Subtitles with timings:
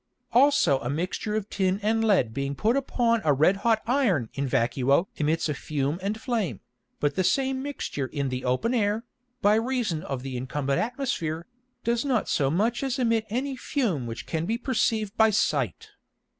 [0.31, 4.47] Also a mixture of Tin and Lead being put upon a red hot Iron in
[4.47, 6.59] vacuo emits a Fume and Flame,
[6.99, 9.03] but the same Mixture in the open Air,
[9.43, 11.45] by reason of the incumbent Atmosphere,
[11.83, 15.89] does not so much as emit any Fume which can be perceived by Sight.